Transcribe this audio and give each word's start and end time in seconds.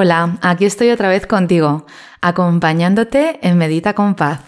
Hola, 0.00 0.38
aquí 0.42 0.64
estoy 0.64 0.90
otra 0.90 1.08
vez 1.08 1.26
contigo, 1.26 1.84
acompañándote 2.20 3.40
en 3.42 3.58
Medita 3.58 3.94
con 3.94 4.14
Paz. 4.14 4.42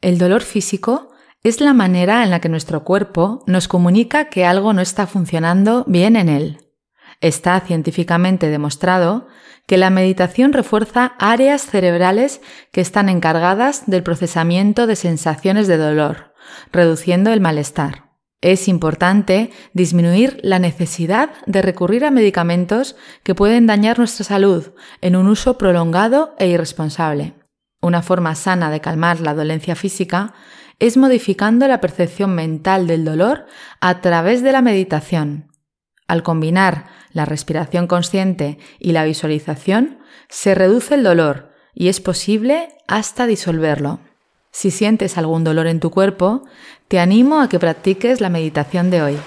El 0.00 0.16
dolor 0.16 0.40
físico 0.40 1.10
es 1.42 1.60
la 1.60 1.74
manera 1.74 2.24
en 2.24 2.30
la 2.30 2.40
que 2.40 2.48
nuestro 2.48 2.84
cuerpo 2.84 3.44
nos 3.46 3.68
comunica 3.68 4.30
que 4.30 4.46
algo 4.46 4.72
no 4.72 4.80
está 4.80 5.06
funcionando 5.06 5.84
bien 5.86 6.16
en 6.16 6.30
él. 6.30 6.72
Está 7.20 7.60
científicamente 7.60 8.48
demostrado 8.48 9.26
que 9.66 9.76
la 9.76 9.90
meditación 9.90 10.54
refuerza 10.54 11.16
áreas 11.18 11.66
cerebrales 11.66 12.40
que 12.72 12.80
están 12.80 13.10
encargadas 13.10 13.82
del 13.86 14.02
procesamiento 14.02 14.86
de 14.86 14.96
sensaciones 14.96 15.68
de 15.68 15.76
dolor, 15.76 16.32
reduciendo 16.72 17.30
el 17.30 17.42
malestar. 17.42 18.13
Es 18.44 18.68
importante 18.68 19.50
disminuir 19.72 20.38
la 20.42 20.58
necesidad 20.58 21.30
de 21.46 21.62
recurrir 21.62 22.04
a 22.04 22.10
medicamentos 22.10 22.94
que 23.22 23.34
pueden 23.34 23.66
dañar 23.66 23.96
nuestra 23.96 24.22
salud 24.22 24.72
en 25.00 25.16
un 25.16 25.28
uso 25.28 25.56
prolongado 25.56 26.34
e 26.38 26.48
irresponsable. 26.48 27.32
Una 27.80 28.02
forma 28.02 28.34
sana 28.34 28.70
de 28.70 28.82
calmar 28.82 29.20
la 29.20 29.32
dolencia 29.32 29.74
física 29.74 30.34
es 30.78 30.98
modificando 30.98 31.66
la 31.68 31.80
percepción 31.80 32.34
mental 32.34 32.86
del 32.86 33.06
dolor 33.06 33.46
a 33.80 34.02
través 34.02 34.42
de 34.42 34.52
la 34.52 34.60
meditación. 34.60 35.50
Al 36.06 36.22
combinar 36.22 36.84
la 37.12 37.24
respiración 37.24 37.86
consciente 37.86 38.58
y 38.78 38.92
la 38.92 39.04
visualización, 39.04 40.00
se 40.28 40.54
reduce 40.54 40.96
el 40.96 41.02
dolor 41.02 41.50
y 41.72 41.88
es 41.88 41.98
posible 41.98 42.68
hasta 42.88 43.26
disolverlo. 43.26 44.00
Si 44.54 44.70
sientes 44.70 45.18
algún 45.18 45.42
dolor 45.42 45.66
en 45.66 45.80
tu 45.80 45.90
cuerpo, 45.90 46.44
te 46.86 47.00
animo 47.00 47.40
a 47.40 47.48
que 47.48 47.58
practiques 47.58 48.20
la 48.20 48.28
meditación 48.28 48.88
de 48.88 49.02
hoy. 49.02 49.18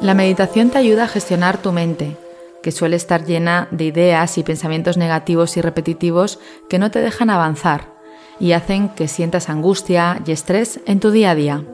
La 0.00 0.14
meditación 0.14 0.70
te 0.70 0.78
ayuda 0.78 1.04
a 1.04 1.08
gestionar 1.08 1.60
tu 1.60 1.72
mente, 1.72 2.16
que 2.62 2.70
suele 2.70 2.94
estar 2.94 3.24
llena 3.24 3.66
de 3.72 3.86
ideas 3.86 4.38
y 4.38 4.44
pensamientos 4.44 4.96
negativos 4.96 5.56
y 5.56 5.60
repetitivos 5.60 6.38
que 6.68 6.78
no 6.78 6.92
te 6.92 7.00
dejan 7.00 7.30
avanzar 7.30 7.96
y 8.38 8.52
hacen 8.52 8.90
que 8.90 9.08
sientas 9.08 9.50
angustia 9.50 10.22
y 10.24 10.30
estrés 10.30 10.78
en 10.86 11.00
tu 11.00 11.10
día 11.10 11.32
a 11.32 11.34
día. 11.34 11.64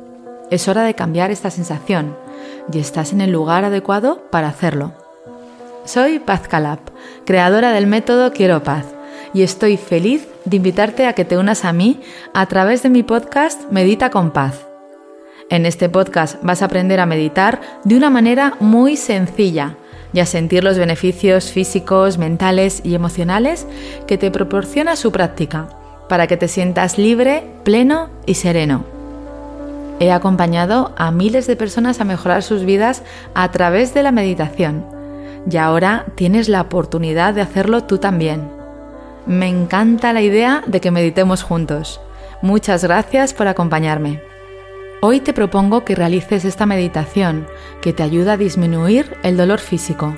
Es 0.51 0.69
hora 0.69 0.85
de 0.85 0.95
cambiar 0.95 1.31
esta 1.31 1.51
sensación 1.51 2.17
y 2.73 2.79
estás 2.79 3.13
en 3.13 3.21
el 3.21 3.31
lugar 3.31 3.65
adecuado 3.65 4.29
para 4.31 4.49
hacerlo. 4.49 4.93
Soy 5.85 6.19
Paz 6.19 6.47
Calab, 6.49 6.79
creadora 7.25 7.73
del 7.73 7.87
método 7.87 8.33
Quiero 8.33 8.63
Paz, 8.63 8.87
y 9.35 9.43
estoy 9.43 9.77
feliz 9.77 10.29
de 10.45 10.57
invitarte 10.57 11.07
a 11.07 11.15
que 11.15 11.25
te 11.25 11.39
unas 11.39 11.65
a 11.65 11.73
mí 11.73 12.01
a 12.35 12.47
través 12.47 12.83
de 12.83 12.91
mi 12.91 13.03
podcast 13.03 13.71
Medita 13.71 14.11
con 14.11 14.31
Paz. 14.31 14.67
En 15.51 15.67
este 15.67 15.89
podcast 15.89 16.43
vas 16.43 16.63
a 16.63 16.67
aprender 16.67 17.01
a 17.01 17.07
meditar 17.07 17.61
de 17.85 17.97
una 17.97 18.11
manera 18.11 18.55
muy 18.61 18.97
sencilla 18.97 19.77
y 20.13 20.21
a 20.21 20.27
sentir 20.27 20.65
los 20.65 20.79
beneficios 20.79 21.51
físicos, 21.51 22.19
mentales 22.19 22.81
y 22.85 22.95
emocionales 22.95 23.67
que 24.07 24.19
te 24.19 24.31
proporciona 24.31 24.97
su 24.97 25.11
práctica, 25.11 25.69
para 26.09 26.27
que 26.27 26.37
te 26.37 26.49
sientas 26.49 26.99
libre, 26.99 27.45
pleno 27.65 28.11
y 28.27 28.35
sereno. 28.35 28.92
He 30.01 30.11
acompañado 30.11 30.93
a 30.97 31.11
miles 31.11 31.47
de 31.47 31.57
personas 31.57 32.01
a 32.01 32.05
mejorar 32.05 32.43
sus 32.43 32.65
vidas 32.65 33.03
a 33.35 33.51
través 33.51 33.95
de 33.95 34.03
la 34.03 34.13
meditación 34.13 34.85
y 35.51 35.57
ahora 35.57 36.07
tienes 36.15 36.49
la 36.49 36.61
oportunidad 36.61 37.35
de 37.35 37.43
hacerlo 37.43 37.85
tú 37.85 37.99
también. 37.99 38.51
Me 39.27 39.49
encanta 39.49 40.13
la 40.13 40.23
idea 40.23 40.63
de 40.67 40.81
que 40.81 40.91
meditemos 40.91 41.43
juntos. 41.43 42.01
Muchas 42.43 42.83
gracias 42.83 43.35
por 43.35 43.47
acompañarme. 43.47 44.21
Hoy 45.01 45.21
te 45.21 45.33
propongo 45.33 45.85
que 45.85 45.95
realices 45.95 46.45
esta 46.45 46.67
meditación 46.67 47.47
que 47.81 47.93
te 47.93 48.03
ayuda 48.03 48.35
a 48.35 48.37
disminuir 48.37 49.17
el 49.23 49.37
dolor 49.37 49.59
físico. 49.59 50.17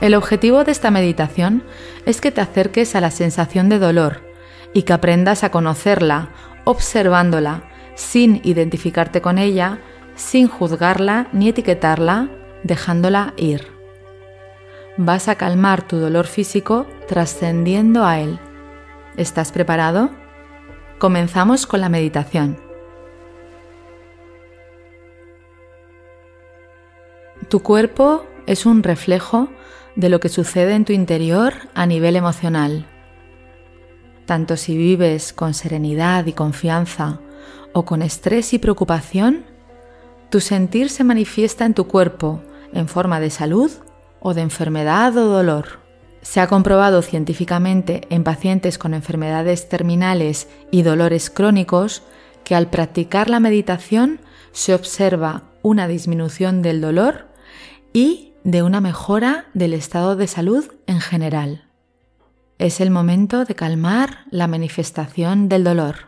El 0.00 0.14
objetivo 0.14 0.64
de 0.64 0.72
esta 0.72 0.90
meditación 0.90 1.64
es 2.06 2.20
que 2.20 2.30
te 2.30 2.40
acerques 2.40 2.94
a 2.94 3.00
la 3.00 3.10
sensación 3.10 3.68
de 3.68 3.78
dolor 3.78 4.22
y 4.72 4.82
que 4.82 4.92
aprendas 4.92 5.42
a 5.42 5.50
conocerla 5.50 6.30
observándola 6.64 7.62
sin 7.98 8.40
identificarte 8.44 9.20
con 9.20 9.38
ella, 9.38 9.80
sin 10.14 10.46
juzgarla 10.46 11.28
ni 11.32 11.48
etiquetarla, 11.48 12.28
dejándola 12.62 13.34
ir. 13.36 13.66
Vas 14.96 15.26
a 15.26 15.34
calmar 15.34 15.86
tu 15.86 15.96
dolor 15.96 16.28
físico 16.28 16.86
trascendiendo 17.08 18.04
a 18.04 18.20
él. 18.20 18.38
¿Estás 19.16 19.50
preparado? 19.50 20.10
Comenzamos 20.98 21.66
con 21.66 21.80
la 21.80 21.88
meditación. 21.88 22.60
Tu 27.48 27.60
cuerpo 27.60 28.26
es 28.46 28.64
un 28.64 28.84
reflejo 28.84 29.48
de 29.96 30.08
lo 30.08 30.20
que 30.20 30.28
sucede 30.28 30.74
en 30.74 30.84
tu 30.84 30.92
interior 30.92 31.54
a 31.74 31.84
nivel 31.84 32.14
emocional. 32.14 32.86
Tanto 34.24 34.56
si 34.56 34.76
vives 34.76 35.32
con 35.32 35.52
serenidad 35.52 36.26
y 36.26 36.32
confianza 36.32 37.20
o 37.78 37.84
con 37.84 38.02
estrés 38.02 38.52
y 38.54 38.58
preocupación, 38.58 39.44
tu 40.30 40.40
sentir 40.40 40.90
se 40.90 41.04
manifiesta 41.04 41.64
en 41.64 41.74
tu 41.74 41.86
cuerpo 41.86 42.42
en 42.72 42.88
forma 42.88 43.20
de 43.20 43.30
salud 43.30 43.70
o 44.18 44.34
de 44.34 44.40
enfermedad 44.40 45.16
o 45.16 45.26
dolor. 45.26 45.78
Se 46.20 46.40
ha 46.40 46.48
comprobado 46.48 47.02
científicamente 47.02 48.00
en 48.10 48.24
pacientes 48.24 48.78
con 48.78 48.94
enfermedades 48.94 49.68
terminales 49.68 50.48
y 50.72 50.82
dolores 50.82 51.30
crónicos 51.30 52.02
que 52.42 52.56
al 52.56 52.68
practicar 52.68 53.30
la 53.30 53.38
meditación 53.38 54.20
se 54.50 54.74
observa 54.74 55.44
una 55.62 55.86
disminución 55.86 56.62
del 56.62 56.80
dolor 56.80 57.28
y 57.92 58.32
de 58.42 58.64
una 58.64 58.80
mejora 58.80 59.46
del 59.54 59.72
estado 59.72 60.16
de 60.16 60.26
salud 60.26 60.64
en 60.88 61.00
general. 61.00 61.68
Es 62.58 62.80
el 62.80 62.90
momento 62.90 63.44
de 63.44 63.54
calmar 63.54 64.24
la 64.32 64.48
manifestación 64.48 65.48
del 65.48 65.62
dolor. 65.62 66.07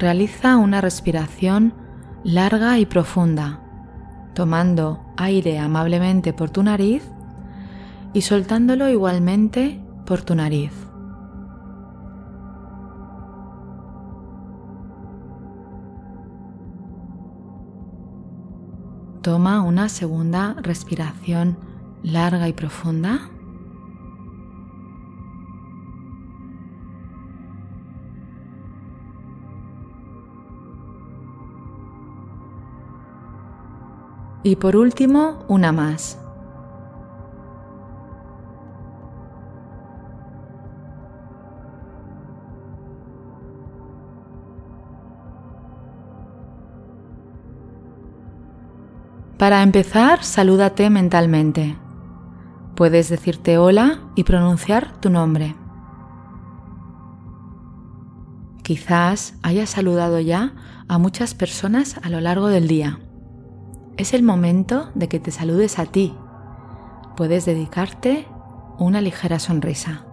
Realiza 0.00 0.56
una 0.56 0.80
respiración 0.80 1.74
larga 2.24 2.78
y 2.78 2.86
profunda, 2.86 3.60
tomando 4.34 4.98
aire 5.18 5.58
amablemente 5.58 6.32
por 6.32 6.48
tu 6.48 6.62
nariz 6.62 7.06
y 8.14 8.22
soltándolo 8.22 8.88
igualmente 8.88 9.78
por 10.06 10.22
tu 10.22 10.34
nariz. 10.34 10.72
Toma 19.20 19.60
una 19.60 19.90
segunda 19.90 20.56
respiración 20.62 21.58
larga 22.02 22.48
y 22.48 22.54
profunda. 22.54 23.28
Y 34.42 34.56
por 34.56 34.76
último, 34.76 35.44
una 35.48 35.70
más. 35.72 36.18
Para 49.40 49.62
empezar, 49.62 50.22
salúdate 50.22 50.90
mentalmente. 50.90 51.78
Puedes 52.74 53.08
decirte 53.08 53.56
hola 53.56 54.00
y 54.14 54.24
pronunciar 54.24 55.00
tu 55.00 55.08
nombre. 55.08 55.54
Quizás 58.62 59.34
hayas 59.42 59.70
saludado 59.70 60.20
ya 60.20 60.52
a 60.88 60.98
muchas 60.98 61.34
personas 61.34 61.98
a 62.02 62.10
lo 62.10 62.20
largo 62.20 62.48
del 62.48 62.68
día. 62.68 63.00
Es 64.00 64.14
el 64.14 64.22
momento 64.22 64.90
de 64.94 65.10
que 65.10 65.20
te 65.20 65.30
saludes 65.30 65.78
a 65.78 65.84
ti. 65.84 66.16
Puedes 67.18 67.44
dedicarte 67.44 68.26
una 68.78 69.02
ligera 69.02 69.38
sonrisa. 69.38 70.06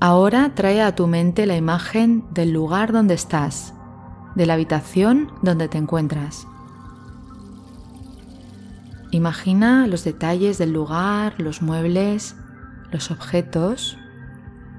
Ahora 0.00 0.52
trae 0.56 0.82
a 0.82 0.96
tu 0.96 1.06
mente 1.06 1.46
la 1.46 1.56
imagen 1.56 2.24
del 2.32 2.50
lugar 2.50 2.90
donde 2.90 3.14
estás, 3.14 3.72
de 4.34 4.46
la 4.46 4.54
habitación 4.54 5.30
donde 5.42 5.68
te 5.68 5.78
encuentras. 5.78 6.48
Imagina 9.12 9.86
los 9.86 10.02
detalles 10.02 10.58
del 10.58 10.72
lugar, 10.72 11.34
los 11.38 11.62
muebles, 11.62 12.34
los 12.90 13.12
objetos, 13.12 13.96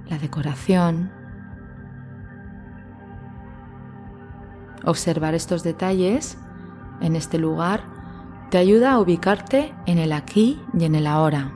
la 0.09 0.17
decoración. 0.17 1.16
Observar 4.85 5.33
estos 5.33 5.63
detalles 5.63 6.37
en 7.01 7.15
este 7.15 7.37
lugar 7.37 7.83
te 8.49 8.57
ayuda 8.57 8.93
a 8.93 8.99
ubicarte 8.99 9.73
en 9.85 9.97
el 9.97 10.13
aquí 10.13 10.61
y 10.77 10.85
en 10.85 10.95
el 10.95 11.07
ahora. 11.07 11.53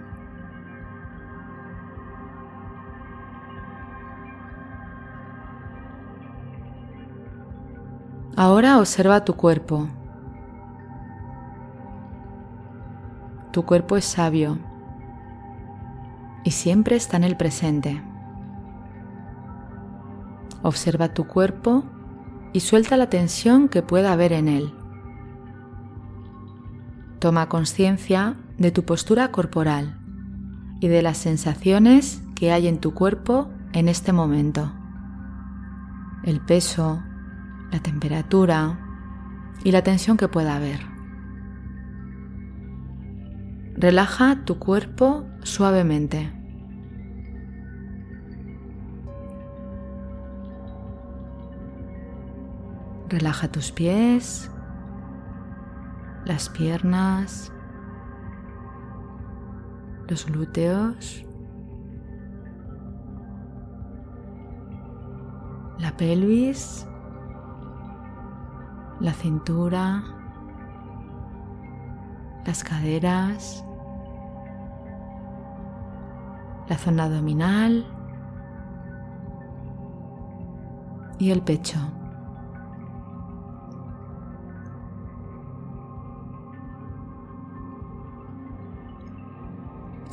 Ahora 8.35 8.79
observa 8.79 9.23
tu 9.23 9.35
cuerpo. 9.35 9.87
Tu 13.51 13.63
cuerpo 13.65 13.97
es 13.97 14.05
sabio 14.05 14.57
y 16.43 16.51
siempre 16.51 16.95
está 16.95 17.17
en 17.17 17.23
el 17.23 17.37
presente. 17.37 18.01
Observa 20.63 21.13
tu 21.13 21.27
cuerpo 21.27 21.83
y 22.53 22.59
suelta 22.59 22.97
la 22.97 23.09
tensión 23.09 23.69
que 23.69 23.81
pueda 23.81 24.11
haber 24.11 24.33
en 24.33 24.47
él. 24.47 24.73
Toma 27.19 27.49
conciencia 27.49 28.35
de 28.57 28.71
tu 28.71 28.83
postura 28.83 29.31
corporal 29.31 29.97
y 30.79 30.87
de 30.87 31.01
las 31.01 31.17
sensaciones 31.17 32.21
que 32.35 32.51
hay 32.51 32.67
en 32.67 32.79
tu 32.79 32.93
cuerpo 32.93 33.49
en 33.73 33.87
este 33.87 34.13
momento. 34.13 34.71
El 36.23 36.41
peso, 36.41 37.01
la 37.71 37.79
temperatura 37.79 38.79
y 39.63 39.71
la 39.71 39.83
tensión 39.83 40.17
que 40.17 40.27
pueda 40.27 40.55
haber. 40.55 40.79
Relaja 43.75 44.43
tu 44.45 44.59
cuerpo 44.59 45.25
suavemente. 45.43 46.40
Relaja 53.11 53.49
tus 53.49 53.73
pies, 53.73 54.49
las 56.23 56.47
piernas, 56.47 57.51
los 60.07 60.25
glúteos, 60.25 61.25
la 65.77 65.91
pelvis, 65.97 66.87
la 69.01 69.11
cintura, 69.11 70.03
las 72.45 72.63
caderas, 72.63 73.65
la 76.69 76.77
zona 76.77 77.03
abdominal 77.03 77.85
y 81.19 81.31
el 81.31 81.41
pecho. 81.41 81.77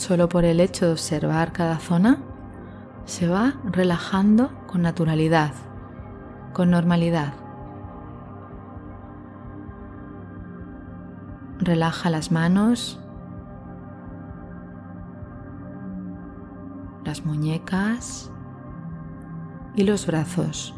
Solo 0.09 0.31
por 0.31 0.47
el 0.47 0.59
hecho 0.61 0.87
de 0.87 0.93
observar 0.93 1.53
cada 1.53 1.79
zona, 1.81 2.17
se 3.05 3.29
va 3.29 3.57
relajando 3.63 4.51
con 4.67 4.81
naturalidad, 4.81 5.53
con 6.55 6.71
normalidad. 6.71 7.35
Relaja 11.59 12.09
las 12.09 12.33
manos, 12.33 12.99
las 17.05 17.27
muñecas 17.27 18.33
y 19.77 19.83
los 19.85 20.07
brazos 20.07 20.75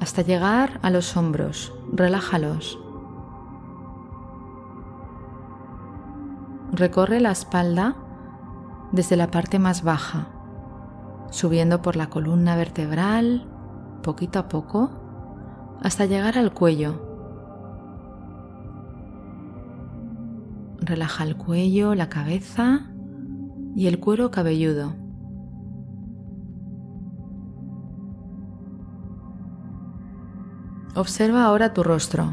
hasta 0.00 0.22
llegar 0.22 0.80
a 0.82 0.90
los 0.90 1.16
hombros. 1.16 1.72
Relájalos. 1.92 2.80
Recorre 6.72 7.20
la 7.20 7.30
espalda 7.30 7.94
desde 8.92 9.16
la 9.16 9.30
parte 9.30 9.58
más 9.58 9.82
baja, 9.82 10.28
subiendo 11.30 11.82
por 11.82 11.96
la 11.96 12.08
columna 12.08 12.56
vertebral 12.56 13.48
poquito 14.02 14.38
a 14.38 14.48
poco 14.48 14.90
hasta 15.82 16.06
llegar 16.06 16.38
al 16.38 16.52
cuello. 16.52 17.10
Relaja 20.80 21.24
el 21.24 21.36
cuello, 21.36 21.94
la 21.94 22.08
cabeza 22.08 22.90
y 23.74 23.86
el 23.86 23.98
cuero 23.98 24.30
cabelludo. 24.30 24.94
Observa 30.94 31.44
ahora 31.44 31.72
tu 31.72 31.82
rostro. 31.82 32.30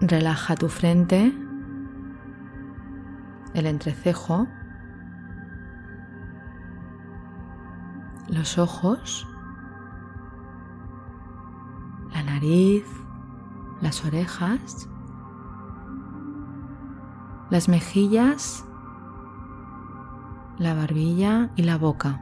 Relaja 0.00 0.56
tu 0.56 0.68
frente, 0.68 1.32
el 3.54 3.66
entrecejo, 3.66 4.46
los 8.28 8.58
ojos, 8.58 9.26
la 12.12 12.22
nariz, 12.22 12.84
las 13.80 14.04
orejas, 14.04 14.88
las 17.50 17.68
mejillas, 17.68 18.64
la 20.58 20.74
barbilla 20.74 21.50
y 21.56 21.62
la 21.62 21.78
boca. 21.78 22.20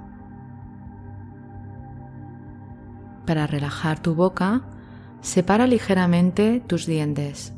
Para 3.27 3.47
relajar 3.47 4.01
tu 4.01 4.15
boca, 4.15 4.63
separa 5.21 5.67
ligeramente 5.67 6.61
tus 6.67 6.87
dientes, 6.87 7.53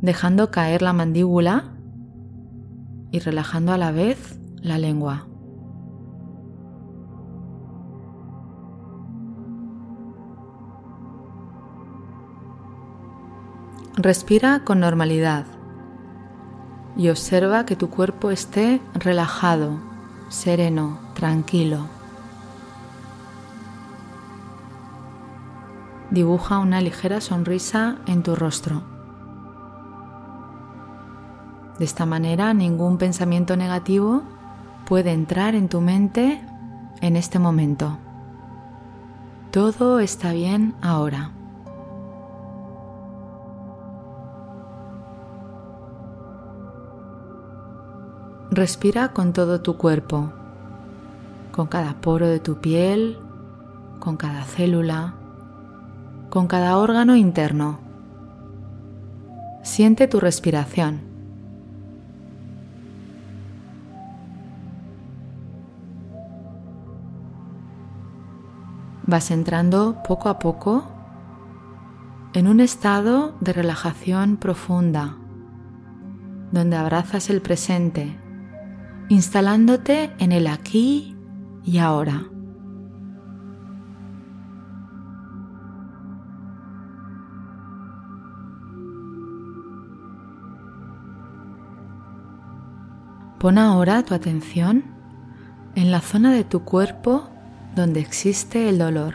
dejando 0.00 0.52
caer 0.52 0.82
la 0.82 0.92
mandíbula 0.92 1.71
y 3.12 3.20
relajando 3.20 3.72
a 3.72 3.78
la 3.78 3.92
vez 3.92 4.40
la 4.56 4.78
lengua. 4.78 5.28
Respira 13.94 14.64
con 14.64 14.80
normalidad 14.80 15.46
y 16.96 17.10
observa 17.10 17.64
que 17.66 17.76
tu 17.76 17.90
cuerpo 17.90 18.32
esté 18.32 18.80
relajado, 18.94 19.78
sereno, 20.28 20.98
tranquilo. 21.14 21.86
dibuja 26.12 26.58
una 26.58 26.82
ligera 26.82 27.22
sonrisa 27.22 27.96
en 28.06 28.22
tu 28.22 28.36
rostro. 28.36 28.91
De 31.78 31.84
esta 31.84 32.06
manera 32.06 32.54
ningún 32.54 32.98
pensamiento 32.98 33.56
negativo 33.56 34.22
puede 34.86 35.12
entrar 35.12 35.54
en 35.54 35.68
tu 35.68 35.80
mente 35.80 36.40
en 37.00 37.16
este 37.16 37.38
momento. 37.38 37.98
Todo 39.50 39.98
está 40.00 40.32
bien 40.32 40.74
ahora. 40.80 41.32
Respira 48.50 49.12
con 49.14 49.32
todo 49.32 49.62
tu 49.62 49.78
cuerpo, 49.78 50.30
con 51.52 51.66
cada 51.68 51.94
poro 52.00 52.26
de 52.26 52.38
tu 52.38 52.60
piel, 52.60 53.18
con 53.98 54.16
cada 54.16 54.44
célula, 54.44 55.14
con 56.28 56.48
cada 56.48 56.76
órgano 56.76 57.16
interno. 57.16 57.78
Siente 59.62 60.06
tu 60.06 60.20
respiración. 60.20 61.11
Vas 69.06 69.30
entrando 69.30 70.02
poco 70.06 70.28
a 70.28 70.38
poco 70.38 70.84
en 72.34 72.46
un 72.46 72.60
estado 72.60 73.34
de 73.40 73.52
relajación 73.52 74.36
profunda, 74.36 75.16
donde 76.52 76.76
abrazas 76.76 77.28
el 77.28 77.42
presente, 77.42 78.16
instalándote 79.08 80.12
en 80.18 80.32
el 80.32 80.46
aquí 80.46 81.16
y 81.64 81.78
ahora. 81.78 82.22
Pon 93.40 93.58
ahora 93.58 94.04
tu 94.04 94.14
atención 94.14 94.84
en 95.74 95.90
la 95.90 96.00
zona 96.00 96.32
de 96.32 96.44
tu 96.44 96.62
cuerpo 96.62 97.31
donde 97.74 98.00
existe 98.00 98.68
el 98.68 98.78
dolor. 98.78 99.14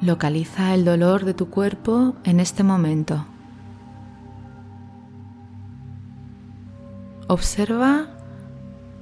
Localiza 0.00 0.74
el 0.74 0.84
dolor 0.84 1.24
de 1.24 1.34
tu 1.34 1.50
cuerpo 1.50 2.16
en 2.24 2.40
este 2.40 2.62
momento. 2.62 3.26
Observa 7.28 8.08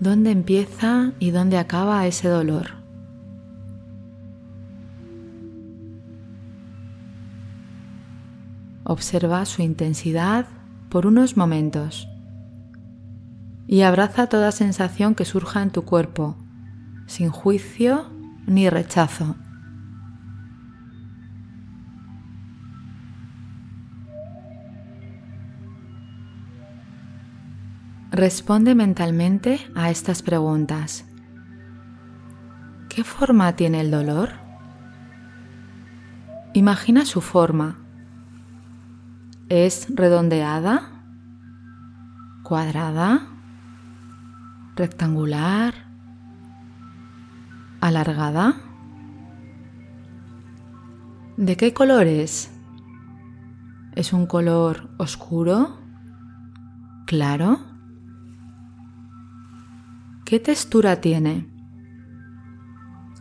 dónde 0.00 0.30
empieza 0.30 1.12
y 1.18 1.30
dónde 1.30 1.58
acaba 1.58 2.06
ese 2.06 2.28
dolor. 2.28 2.78
Observa 8.84 9.44
su 9.44 9.62
intensidad 9.62 10.46
por 10.88 11.06
unos 11.06 11.36
momentos 11.36 12.08
y 13.66 13.82
abraza 13.82 14.28
toda 14.28 14.50
sensación 14.50 15.14
que 15.14 15.26
surja 15.26 15.62
en 15.62 15.70
tu 15.70 15.82
cuerpo, 15.84 16.36
sin 17.08 17.30
juicio 17.30 18.08
ni 18.46 18.70
rechazo. 18.70 19.34
Responde 28.12 28.76
mentalmente 28.76 29.58
a 29.74 29.90
estas 29.90 30.22
preguntas. 30.22 31.04
¿Qué 32.88 33.02
forma 33.02 33.56
tiene 33.56 33.80
el 33.80 33.90
dolor? 33.90 34.30
Imagina 36.54 37.04
su 37.04 37.20
forma. 37.20 37.78
¿Es 39.48 39.88
redondeada? 39.90 41.02
¿Cuadrada? 42.44 43.38
rectangular, 44.78 45.74
alargada. 47.80 48.54
¿De 51.36 51.56
qué 51.56 51.72
color 51.72 52.06
es? 52.06 52.50
¿Es 53.94 54.12
un 54.12 54.26
color 54.26 54.90
oscuro? 54.98 55.78
¿Claro? 57.06 57.60
¿Qué 60.24 60.40
textura 60.40 61.00
tiene? 61.00 61.48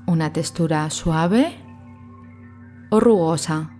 ¿Una 0.06 0.34
textura 0.34 0.90
suave 0.90 1.56
o 2.90 3.00
rugosa? 3.00 3.72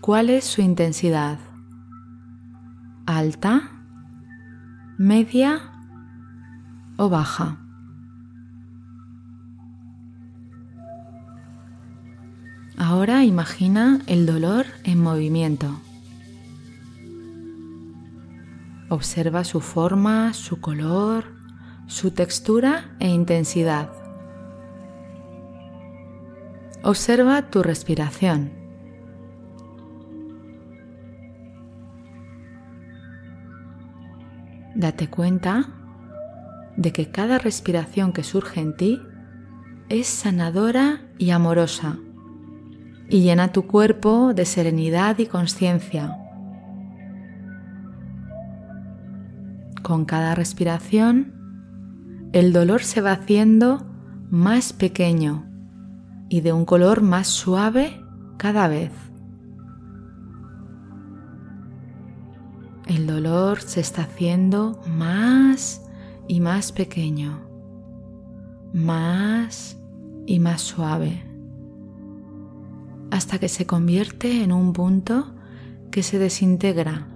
¿Cuál 0.00 0.30
es 0.30 0.44
su 0.44 0.62
intensidad? 0.62 1.38
¿Alta? 3.06 3.80
media 5.00 5.58
o 6.98 7.08
baja. 7.08 7.56
Ahora 13.00 13.24
imagina 13.24 13.98
el 14.08 14.26
dolor 14.26 14.66
en 14.84 15.00
movimiento. 15.00 15.80
Observa 18.90 19.42
su 19.44 19.62
forma, 19.62 20.34
su 20.34 20.60
color, 20.60 21.24
su 21.86 22.10
textura 22.10 22.94
e 23.00 23.08
intensidad. 23.08 23.90
Observa 26.82 27.48
tu 27.48 27.62
respiración. 27.62 28.52
Date 34.74 35.08
cuenta 35.08 35.70
de 36.76 36.92
que 36.92 37.10
cada 37.10 37.38
respiración 37.38 38.12
que 38.12 38.24
surge 38.24 38.60
en 38.60 38.76
ti 38.76 39.00
es 39.88 40.06
sanadora 40.06 41.00
y 41.16 41.30
amorosa 41.30 41.96
y 43.10 43.22
llena 43.22 43.52
tu 43.52 43.66
cuerpo 43.66 44.32
de 44.34 44.44
serenidad 44.44 45.18
y 45.18 45.26
conciencia. 45.26 46.16
Con 49.82 50.04
cada 50.04 50.36
respiración, 50.36 51.34
el 52.32 52.52
dolor 52.52 52.84
se 52.84 53.00
va 53.00 53.12
haciendo 53.12 53.84
más 54.30 54.72
pequeño 54.72 55.44
y 56.28 56.42
de 56.42 56.52
un 56.52 56.64
color 56.64 57.02
más 57.02 57.26
suave 57.26 58.00
cada 58.36 58.68
vez. 58.68 58.92
El 62.86 63.08
dolor 63.08 63.60
se 63.60 63.80
está 63.80 64.02
haciendo 64.02 64.80
más 64.86 65.82
y 66.28 66.40
más 66.40 66.70
pequeño, 66.70 67.40
más 68.72 69.76
y 70.26 70.38
más 70.38 70.60
suave, 70.60 71.29
hasta 73.10 73.38
que 73.38 73.48
se 73.48 73.66
convierte 73.66 74.42
en 74.42 74.52
un 74.52 74.72
punto 74.72 75.34
que 75.90 76.02
se 76.02 76.18
desintegra 76.18 77.08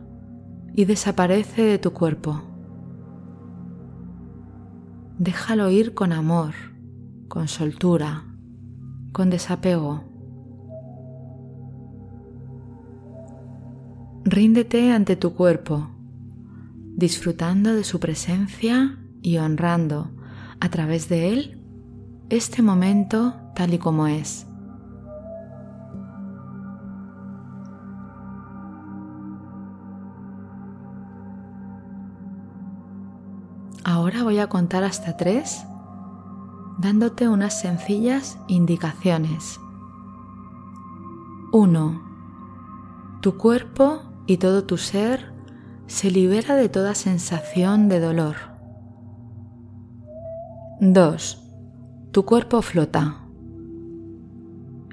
y 0.75 0.85
desaparece 0.85 1.63
de 1.63 1.79
tu 1.79 1.93
cuerpo. 1.93 2.43
Déjalo 5.19 5.71
ir 5.71 5.95
con 5.95 6.13
amor, 6.13 6.55
con 7.29 7.47
soltura, 7.47 8.25
con 9.13 9.31
desapego. 9.31 10.03
Ríndete 14.25 14.91
ante 14.91 15.15
tu 15.17 15.35
cuerpo, 15.35 15.91
disfrutando 16.97 17.75
de 17.75 17.85
su 17.85 18.01
presencia 18.01 18.99
y 19.23 19.37
honrando 19.37 20.11
a 20.61 20.71
través 20.71 21.09
de 21.09 21.33
él 21.33 21.61
este 22.31 22.63
momento 22.63 23.35
tal 23.55 23.75
y 23.75 23.79
como 23.79 24.09
es. 24.09 24.47
Ahora 34.05 34.23
voy 34.23 34.39
a 34.39 34.49
contar 34.49 34.85
hasta 34.85 35.17
tres 35.17 35.65
dándote 36.77 37.27
unas 37.27 37.59
sencillas 37.59 38.39
indicaciones. 38.49 39.59
1. 41.53 42.03
Tu 43.23 43.39
cuerpo 43.39 44.03
y 44.27 44.37
todo 44.37 44.65
tu 44.65 44.77
ser 44.77 45.33
se 45.87 46.11
libera 46.11 46.55
de 46.55 46.69
toda 46.69 46.95
sensación 46.95 47.89
de 47.89 48.01
dolor. 48.01 48.37
2. 50.81 51.43
Tu 52.11 52.27
cuerpo 52.27 52.61
flota 52.61 53.23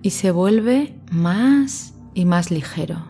y 0.01 0.11
se 0.11 0.31
vuelve 0.31 0.97
más 1.11 1.95
y 2.13 2.23
más 2.23 2.49
ligero. 2.49 3.03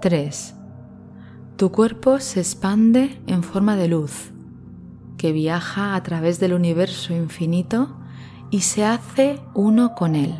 3. 0.00 0.56
Tu 1.60 1.70
cuerpo 1.70 2.20
se 2.20 2.40
expande 2.40 3.20
en 3.26 3.42
forma 3.42 3.76
de 3.76 3.86
luz 3.86 4.32
que 5.18 5.30
viaja 5.30 5.94
a 5.94 6.02
través 6.02 6.40
del 6.40 6.54
universo 6.54 7.12
infinito 7.12 7.98
y 8.50 8.60
se 8.60 8.86
hace 8.86 9.40
uno 9.52 9.94
con 9.94 10.16
él. 10.16 10.34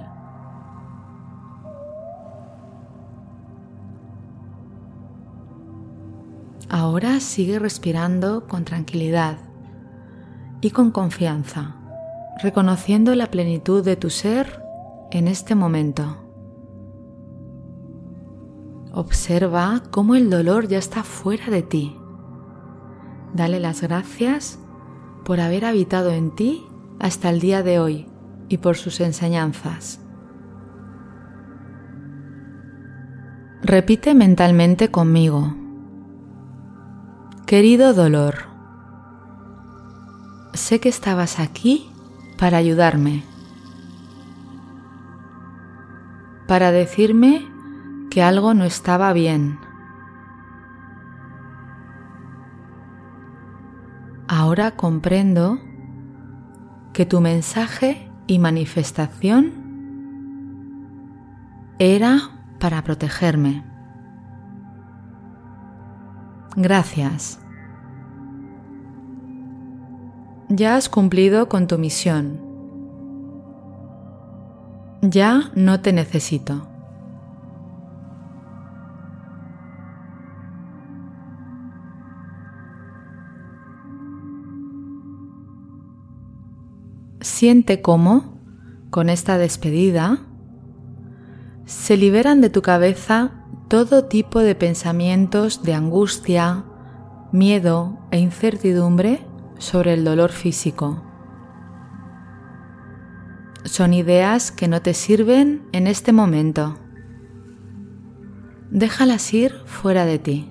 Ahora 6.70 7.20
sigue 7.20 7.58
respirando 7.58 8.46
con 8.48 8.64
tranquilidad 8.64 9.36
y 10.62 10.70
con 10.70 10.90
confianza, 10.90 11.76
reconociendo 12.42 13.14
la 13.14 13.26
plenitud 13.26 13.84
de 13.84 13.96
tu 13.96 14.08
ser 14.08 14.64
en 15.10 15.28
este 15.28 15.54
momento. 15.54 16.29
Observa 18.92 19.82
cómo 19.90 20.16
el 20.16 20.30
dolor 20.30 20.66
ya 20.66 20.78
está 20.78 21.04
fuera 21.04 21.46
de 21.46 21.62
ti. 21.62 21.96
Dale 23.34 23.60
las 23.60 23.82
gracias 23.82 24.58
por 25.24 25.38
haber 25.38 25.64
habitado 25.64 26.10
en 26.10 26.34
ti 26.34 26.66
hasta 26.98 27.30
el 27.30 27.40
día 27.40 27.62
de 27.62 27.78
hoy 27.78 28.08
y 28.48 28.58
por 28.58 28.76
sus 28.76 29.00
enseñanzas. 29.00 30.00
Repite 33.62 34.14
mentalmente 34.14 34.90
conmigo. 34.90 35.54
Querido 37.46 37.94
dolor, 37.94 38.46
sé 40.54 40.80
que 40.80 40.88
estabas 40.88 41.38
aquí 41.38 41.90
para 42.38 42.56
ayudarme, 42.56 43.22
para 46.48 46.72
decirme 46.72 47.49
que 48.10 48.22
algo 48.22 48.54
no 48.54 48.64
estaba 48.64 49.12
bien. 49.12 49.58
Ahora 54.26 54.72
comprendo 54.72 55.58
que 56.92 57.06
tu 57.06 57.20
mensaje 57.20 58.10
y 58.26 58.38
manifestación 58.38 59.52
era 61.78 62.18
para 62.58 62.82
protegerme. 62.82 63.64
Gracias. 66.56 67.40
Ya 70.48 70.74
has 70.74 70.88
cumplido 70.88 71.48
con 71.48 71.68
tu 71.68 71.78
misión. 71.78 72.40
Ya 75.00 75.50
no 75.54 75.80
te 75.80 75.92
necesito. 75.92 76.69
Siente 87.20 87.82
cómo, 87.82 88.38
con 88.88 89.10
esta 89.10 89.36
despedida, 89.36 90.20
se 91.66 91.96
liberan 91.96 92.40
de 92.40 92.48
tu 92.48 92.62
cabeza 92.62 93.44
todo 93.68 94.06
tipo 94.06 94.40
de 94.40 94.54
pensamientos 94.54 95.62
de 95.62 95.74
angustia, 95.74 96.64
miedo 97.30 97.98
e 98.10 98.18
incertidumbre 98.18 99.24
sobre 99.58 99.92
el 99.92 100.02
dolor 100.02 100.32
físico. 100.32 101.04
Son 103.64 103.92
ideas 103.92 104.50
que 104.50 104.66
no 104.66 104.80
te 104.80 104.94
sirven 104.94 105.68
en 105.72 105.86
este 105.86 106.12
momento. 106.12 106.78
Déjalas 108.70 109.32
ir 109.34 109.52
fuera 109.66 110.06
de 110.06 110.18
ti. 110.18 110.50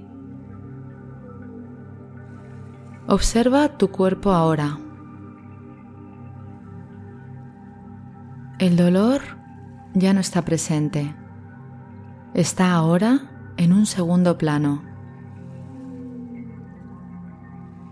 Observa 3.07 3.77
tu 3.77 3.89
cuerpo 3.89 4.31
ahora. 4.31 4.77
El 8.59 8.75
dolor 8.75 9.21
ya 9.93 10.13
no 10.13 10.19
está 10.19 10.43
presente. 10.43 11.15
Está 12.33 12.73
ahora 12.73 13.53
en 13.55 13.71
un 13.71 13.85
segundo 13.85 14.37
plano. 14.37 14.83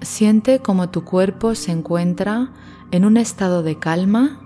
Siente 0.01 0.59
como 0.59 0.89
tu 0.89 1.05
cuerpo 1.05 1.55
se 1.55 1.71
encuentra 1.71 2.49
en 2.91 3.05
un 3.05 3.15
estado 3.15 3.63
de 3.63 3.79
calma, 3.79 4.41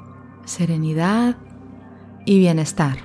serenidad 0.46 1.38
y 2.28 2.38
bienestar. 2.38 3.00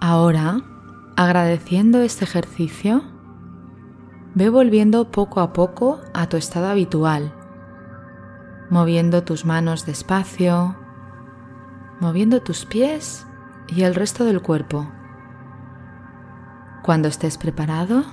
Ahora, 0.00 0.62
agradeciendo 1.16 2.00
este 2.00 2.24
ejercicio, 2.24 3.13
Ve 4.34 4.48
volviendo 4.48 5.12
poco 5.12 5.40
a 5.40 5.52
poco 5.52 6.00
a 6.12 6.28
tu 6.28 6.36
estado 6.36 6.66
habitual, 6.66 7.32
moviendo 8.68 9.22
tus 9.22 9.44
manos 9.44 9.86
despacio, 9.86 10.76
moviendo 12.00 12.42
tus 12.42 12.64
pies 12.64 13.28
y 13.68 13.82
el 13.82 13.94
resto 13.94 14.24
del 14.24 14.42
cuerpo. 14.42 14.90
Cuando 16.82 17.06
estés 17.06 17.38
preparado, 17.38 18.04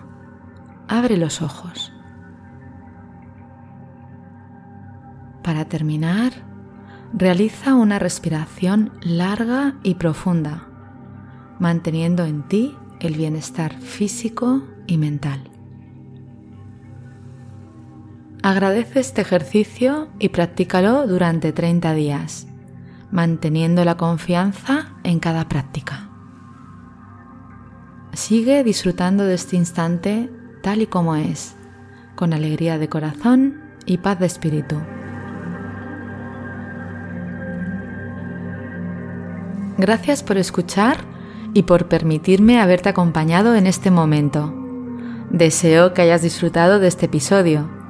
abre 0.88 1.18
los 1.18 1.42
ojos. 1.42 1.92
Para 5.44 5.66
terminar, 5.66 6.34
realiza 7.14 7.74
una 7.74 7.98
respiración 7.98 8.92
larga 9.02 9.74
y 9.82 9.96
profunda, 9.96 10.68
manteniendo 11.60 12.26
en 12.26 12.48
ti 12.48 12.78
el 13.00 13.16
bienestar 13.16 13.74
físico 13.74 14.62
y 14.86 15.00
mental. 15.00 15.51
Agradece 18.44 19.00
este 19.00 19.22
ejercicio 19.22 20.08
y 20.18 20.30
practícalo 20.30 21.06
durante 21.06 21.54
30 21.54 21.94
días, 21.94 22.48
manteniendo 23.12 23.86
la 23.86 23.98
confianza 23.98 24.94
en 25.04 25.20
cada 25.20 25.48
práctica. 25.48 26.10
Sigue 28.14 28.64
disfrutando 28.64 29.26
de 29.26 29.36
este 29.36 29.58
instante 29.58 30.32
tal 30.64 30.82
y 30.82 30.88
como 30.88 31.16
es, 31.16 31.56
con 32.16 32.34
alegría 32.34 32.80
de 32.80 32.90
corazón 32.90 33.62
y 33.86 34.00
paz 34.00 34.20
de 34.20 34.26
espíritu. 34.26 34.82
Gracias 39.78 40.24
por 40.24 40.38
escuchar 40.38 40.98
y 41.54 41.64
por 41.64 41.88
permitirme 41.88 42.60
haberte 42.60 42.90
acompañado 42.90 43.54
en 43.56 43.68
este 43.68 43.92
momento. 43.92 44.52
Deseo 45.30 45.94
que 45.94 46.02
hayas 46.02 46.24
disfrutado 46.24 46.80
de 46.80 46.88
este 46.88 47.06
episodio 47.06 47.81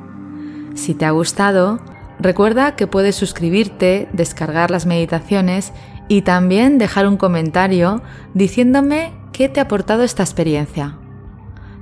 si 0.75 0.93
te 0.93 1.05
ha 1.05 1.11
gustado, 1.11 1.79
recuerda 2.19 2.75
que 2.75 2.87
puedes 2.87 3.15
suscribirte, 3.15 4.07
descargar 4.13 4.71
las 4.71 4.85
meditaciones 4.85 5.73
y 6.07 6.21
también 6.21 6.77
dejar 6.77 7.07
un 7.07 7.17
comentario 7.17 8.01
diciéndome 8.33 9.13
qué 9.33 9.49
te 9.49 9.59
ha 9.59 9.63
aportado 9.63 10.03
esta 10.03 10.23
experiencia. 10.23 10.97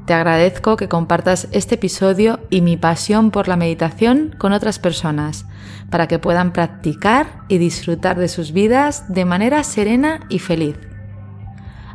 Te 0.06 0.14
agradezco 0.16 0.76
que 0.76 0.90
compartas 0.90 1.48
este 1.52 1.76
episodio 1.76 2.40
y 2.50 2.62
mi 2.62 2.78
pasión 2.78 3.30
por 3.30 3.48
la 3.48 3.56
meditación 3.56 4.36
con 4.40 4.54
otras 4.54 4.80
personas, 4.80 5.46
para 5.92 6.08
que 6.08 6.18
puedan 6.18 6.52
practicar 6.52 7.44
y 7.48 7.60
disfrutar 7.60 8.18
de 8.18 8.28
sus 8.28 8.52
vidas 8.52 9.06
de 9.14 9.26
manera 9.26 9.64
serena 9.64 10.22
y 10.30 10.40
feliz. 10.40 10.78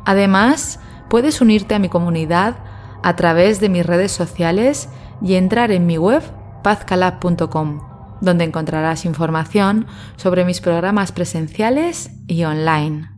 Además, 0.05 0.79
puedes 1.09 1.41
unirte 1.41 1.75
a 1.75 1.81
mi 1.81 1.89
comunidad 1.89 2.57
a 3.03 3.17
través 3.17 3.59
de 3.59 3.69
mis 3.69 3.85
redes 3.85 4.13
sociales 4.13 4.89
y 5.21 5.35
entrar 5.35 5.73
en 5.73 5.87
mi 5.87 5.99
web 5.99 6.23
pazcalab.com, 6.65 7.81
donde 8.21 8.43
encontrarás 8.43 9.05
información 9.05 9.87
sobre 10.17 10.45
mis 10.45 10.61
programas 10.61 11.13
presenciales 11.13 12.11
y 12.27 12.43
online. 12.43 13.11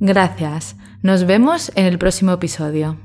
Gracias, 0.00 0.76
nos 1.02 1.24
vemos 1.24 1.70
en 1.76 1.84
el 1.86 1.98
próximo 1.98 2.32
episodio. 2.32 3.03